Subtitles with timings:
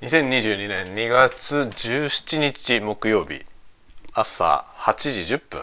[0.00, 3.44] 2022年2月17日木曜日
[4.14, 5.60] 朝8時10分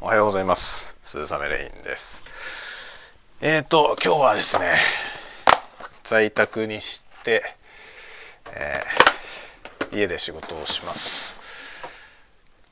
[0.00, 0.96] おはようございます。
[1.04, 2.24] 鈴雨レインです。
[3.40, 4.74] えーと今日はですね
[6.02, 7.44] 在宅にして、
[8.56, 11.36] えー、家で仕事をします。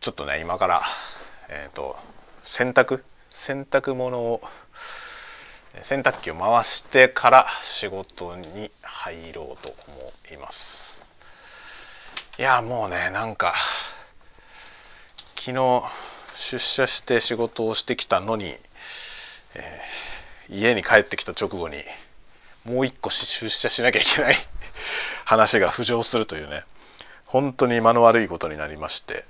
[0.01, 0.81] ちょっとね今から
[1.49, 1.97] えっ、ー、と
[2.43, 4.41] 洗濯洗濯物を
[5.83, 11.05] 洗濯機を回してから仕事に入ろうと思います。
[12.39, 13.55] いやもうねなんか
[15.37, 15.83] 昨日
[16.35, 21.77] 出社して仕事をしてきたのに、えー、家に帰ってきた直後に
[22.65, 24.35] もう一個出社しなきゃいけない
[25.27, 26.65] 話が浮上するというね
[27.27, 29.25] 本当に間の悪いことになりまして、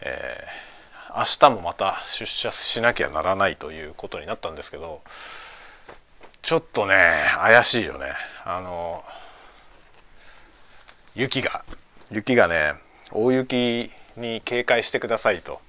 [0.00, 5.02] えー、明日もまた出社しなきゃならないということになったんですけど
[6.42, 8.06] ちょっとね怪しいよね。
[8.44, 9.02] あの
[11.14, 11.64] 雪が。
[12.10, 12.74] 雪がね
[13.12, 15.60] 大雪に警戒してくださいと、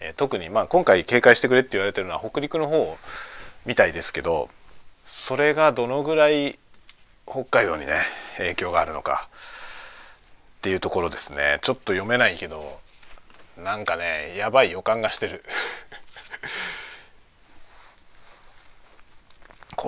[0.00, 2.96] えー、特にまあ今回警戒してくれって言われてるのは北陸の方
[3.66, 4.48] みたいですけど
[5.04, 6.58] それがどのぐらい
[7.26, 7.92] 北海道にね
[8.38, 9.28] 影響があるのか
[10.58, 11.58] っていうところですね。
[11.60, 12.80] ちょっと読めないけど
[13.62, 15.42] なんかねやばい予感がしてる。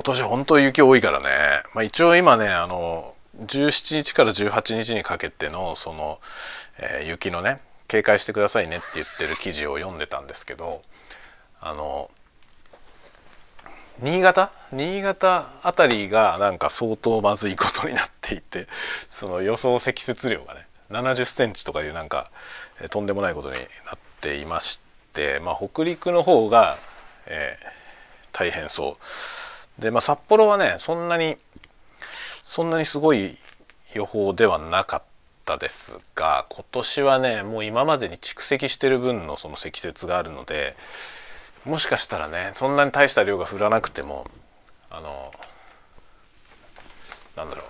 [0.01, 1.27] 今年本当雪多いからね、
[1.75, 6.20] まあ、一応今ねあの17日から18日にかけてのその、
[6.79, 10.81] えー、雪のね警戒してくださいねって言ってる記事を読んでたんですけど
[11.61, 12.11] あの
[14.03, 14.51] 新潟？
[14.73, 22.25] 新潟辺りがなんか相当まずいことになっていてその予想積雪量がね70センチとかいうなんか、
[22.81, 23.67] え、とんでもないことになっ
[24.23, 24.81] ていまし
[25.12, 26.77] て、まあ、北陸の方が、
[27.27, 28.97] えー、大変そう。
[29.79, 31.37] で、まあ、札幌はねそんなに
[32.43, 33.37] そんなにすごい
[33.95, 35.03] 予報ではなかっ
[35.45, 40.75] たですが今年はねもう今までに蓄積してる分のその積雪があるので
[41.65, 44.25] もしかしたらねそんなに大した量が降らなくても
[44.91, 45.31] あの
[47.37, 47.65] なんだろう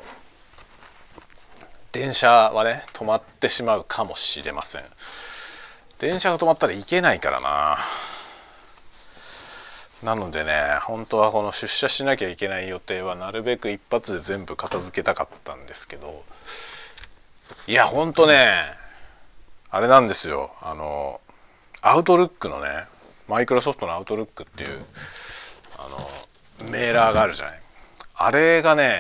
[1.93, 4.83] 電車はね止まってしまうかもしれません。
[6.01, 7.77] 電車が止まったらいけないからな。
[10.03, 10.53] なのでね
[10.83, 16.25] 本当はこの出社しなきゃいけない予定はなるべく一発で全部片付けたかったんですけど
[17.67, 18.65] いやほんとね
[19.71, 20.51] あれなんですよ。
[20.63, 21.21] あの
[21.83, 22.69] アウトルックのね
[23.29, 24.71] マイクロソフトのアウトルックっていう
[25.79, 25.89] あ
[26.65, 27.61] のメーラーがあるじゃない。
[28.17, 28.99] あれがね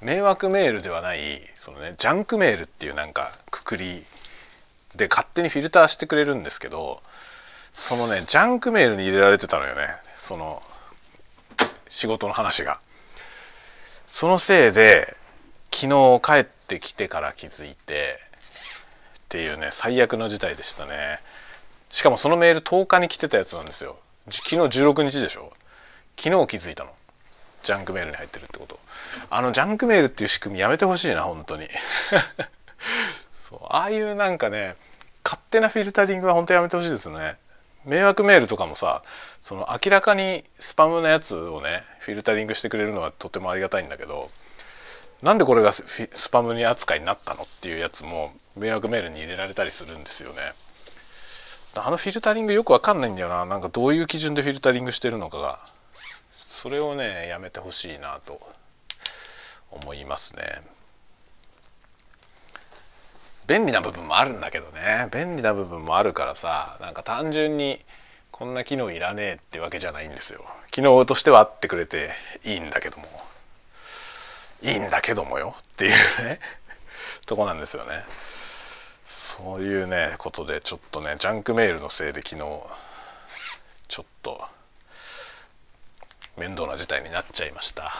[0.00, 4.04] 迷惑メールではないそのねジャンクメールっていうなんかくくり
[4.94, 7.02] で勝手にフィルターしてくれるんですけど
[7.72, 9.88] そのねジャンクメールに入れられてたのよね。
[10.14, 10.62] その
[11.88, 12.80] 仕事の話が。
[14.06, 15.16] そのせいで
[15.72, 18.18] 昨日帰ってきてから気づいて
[19.24, 21.18] っていうね最悪の事態でしたね。
[21.88, 23.96] しかもそのメール10日に来てたやつなんですよ。
[24.30, 25.52] 昨日16日でしょ。
[26.16, 26.90] 昨日気づいたの。
[27.62, 28.78] ジャンクメールに入ってるってこと。
[29.30, 31.68] あのジャンクメールっていう仕組みやめてほしいな本当に。
[33.32, 34.76] そうああいうなんかね
[35.24, 37.36] 勝手なフィルタリングは本当やめてほしいですね。
[37.84, 39.02] 迷惑メールとかもさ
[39.40, 44.28] その明らかにスパムなやつをねフィルタリングしてくれるのはとてもありがたいんだけど
[45.22, 50.36] なんでこれがスパムに扱いになったのっていうやつも迷惑メールに入れられたりするんですよね。
[51.74, 55.58] あのフィルタリングよくわかんないんだよななんかどういう基準でフィルタリングしてるのかが
[56.30, 58.40] それをねやめてほしいなと
[59.70, 60.42] 思いますね。
[63.52, 65.08] 便利な部分もあるんだけどね。
[65.12, 67.78] 便利な部分もあるからさなんか単純に
[68.30, 70.42] こんな機能いらねえってわけじゃないんですよ。
[70.70, 72.08] 機能としてはあってくれて
[72.46, 73.04] いいんだけども。
[74.62, 75.54] いいんだけどもよ。
[75.58, 75.90] っていう
[76.24, 76.40] ね。
[77.26, 78.02] とこなんですよね。
[79.04, 82.42] そういうねことでちょっとねジャンクメールのせいで昨日
[83.88, 84.40] ちょっと
[86.38, 87.92] 面倒な事態になっちゃいました。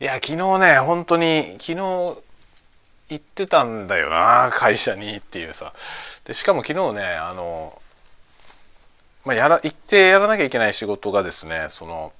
[0.00, 2.16] いや昨日ね本当に昨日
[3.08, 5.72] 行ってたんだよな会社にっていうさ
[6.24, 7.78] でしかも昨日ねあの、
[9.24, 12.12] まあ、やら行ってやらなきゃいけない仕事がですねその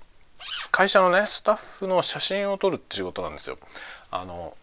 [0.71, 3.59] 会社のねスタッフの写真を撮るって仕事なんですよ。
[4.11, 4.55] あの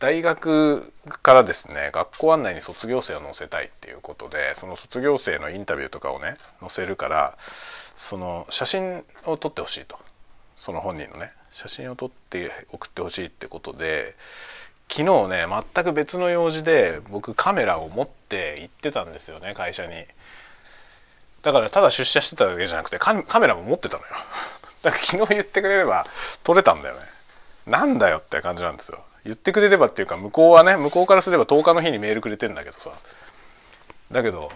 [0.00, 0.92] 大学
[1.22, 9.96] からですね学校案内に卒業生を載せたいっていうことでその卒業生のインタビューとかをね載せるからその写真を撮ってほしいと
[10.56, 14.16] その本人のね写真を撮って送ってほしいってことで
[14.90, 19.92] 昨日ね全く別の用事で僕カメラを持って行ってたんですよね会社に。
[21.42, 24.08] だからただ出社してただけじゃなくてカメラも持ってたのよ。
[24.82, 26.06] だから昨日言ってくれれば
[26.42, 27.02] 撮れたんだよね。
[27.66, 29.04] なんだよって感じなんですよ。
[29.24, 32.90] 言ってくれればっていうか向こうはね向こうからすれば10日の日にメールくれてんだけどさ。
[34.10, 34.50] だけど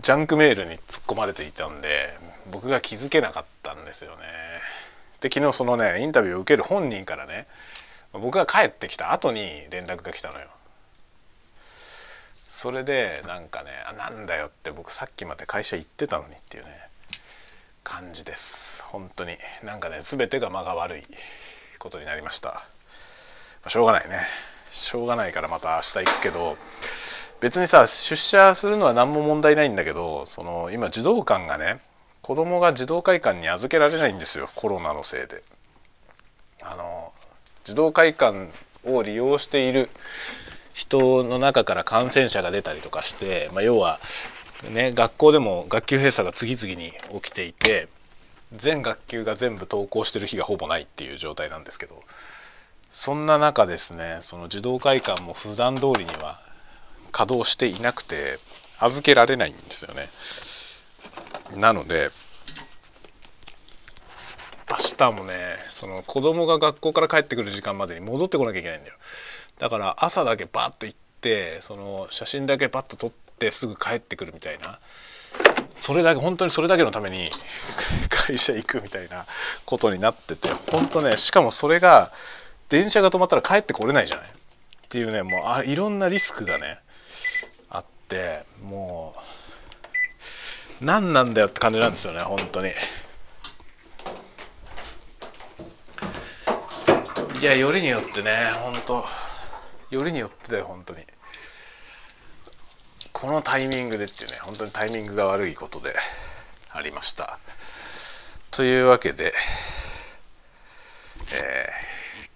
[0.00, 2.14] ジャンクメールに突っ込まれていたんで
[2.50, 4.18] 僕が気づけなかったんですよね。
[5.20, 7.46] で昨日そのねインタビューを受ける本人からね
[8.12, 10.46] 僕が帰ってきた後に連絡が来たのよ。
[12.44, 16.88] それでなんかね「なんだよ」って僕さっきまで会社行ってたのにっていうね
[17.84, 18.82] 感じです。
[18.84, 19.38] 本当に。
[19.62, 21.06] なんかね全てが間が悪い
[21.78, 22.66] ことになりました。
[23.66, 24.26] しょうがないね。
[24.70, 26.56] しょうがないからまた明日行くけど
[27.40, 31.80] 別にさ出社するのは何も問題ないんだけどその今児童館がね
[32.22, 34.48] 子供が児童会館に預けられないんですよ。
[34.54, 35.42] コロナのせいで。
[36.62, 37.12] あの
[37.68, 38.48] 児童会館
[38.86, 39.90] を利用している
[40.72, 44.00] 人の中から感染者が出たりとかして、まあ、要は、
[44.72, 47.88] ね、学校でも学級閉鎖が次々に起きていて
[48.54, 52.02] 全学級が全部登校してる日がほぼないっていう状態なんですけど
[52.88, 56.40] そんな中ですねその児童会館も普段通りには
[57.12, 58.38] 稼働していなくて
[58.78, 60.08] 預けられないんですよね。
[61.60, 62.08] なので
[64.70, 65.34] 明日もね
[65.70, 68.96] その子供が学校から帰ってくる時間までに戻ってこなきゃいけないんだよ。
[69.58, 74.78] だから朝だけバッと行ってその写真だけパッと撮ってすぐ帰ってくるみたいな。
[75.74, 77.30] それだけ本当にそれだけのために
[78.10, 79.26] 会社行くみたいな
[79.64, 82.12] ことになってて本当ねしかもそれが
[82.68, 84.26] 電車が止まったら帰ってこれないじゃない。
[84.26, 84.30] っ
[84.88, 86.78] ていうねもうあいろんなリスクがね
[87.70, 89.14] あっても
[90.80, 92.72] う何なんだよって感じなんですよね本当に。
[97.40, 99.04] いやよりによってね本当。
[99.90, 101.04] よりによってだよ本当に。
[103.12, 105.92] このタイミングでっていうね本当にタイミングが悪いことで
[106.72, 107.38] ありました。
[108.50, 109.32] というわけで、
[111.32, 111.68] え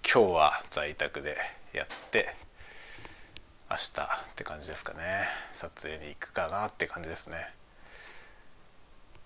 [0.01, 1.35] ー、今日は在宅で
[1.73, 2.33] やって
[3.69, 4.99] 明日って感じですかね。
[5.51, 7.35] 撮影に行くかなって感じですね。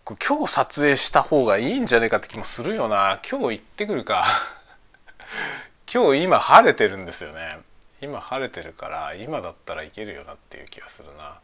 [0.05, 3.19] 今日撮影した方がいいんじゃねえかって気もするよな。
[3.29, 4.25] 今日行ってくるか。
[5.91, 7.59] 今日今晴れてるんですよね。
[8.01, 11.39] 今晴れてるから今だったらいけるよなっていう気がするな。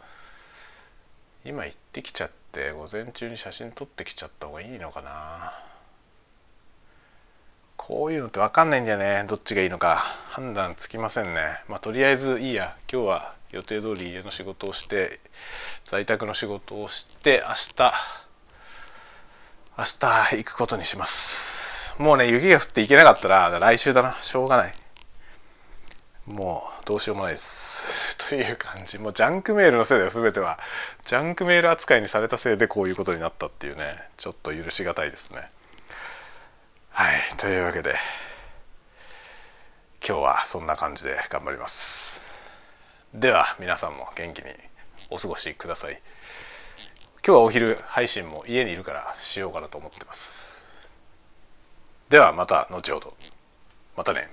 [1.46, 5.54] 今行ってきちゃって午前中に写真撮ってきちゃった方がいいのかな。
[7.78, 9.26] こういうのって分かんないんだよね。
[9.30, 10.04] どっちがいいのか。
[10.30, 11.64] 判断つきませんね。
[11.70, 12.76] まあとりあえずいいや。
[12.92, 15.22] 今日は予定通り家の仕事をして
[15.86, 17.94] 在宅の仕事をして明日
[19.78, 21.63] 明日行くことにします。
[21.98, 24.14] もうね雪が降って行けなかったら来週だな。
[24.14, 24.74] しょうがない。
[26.26, 28.18] もうどうしようもないです。
[28.30, 28.98] という感じ。
[28.98, 30.58] もうジャンクメールのせいだよ全ては。
[31.04, 34.10] ジャンクメール扱いにされたせいでこういうことになったっていうね。
[34.18, 35.50] ちょっと許し難いですね。
[36.92, 37.20] はい。
[37.38, 37.96] というわけで
[40.06, 42.22] 今日はそんな感じで頑張ります。
[43.14, 44.46] では皆さんも元気に
[45.10, 46.02] お過ごしください。
[47.26, 50.53] 今日はお昼配信も家にいるからしようかなと思ってます。
[52.14, 53.18] ではまた後ほど。
[53.98, 54.30] またね。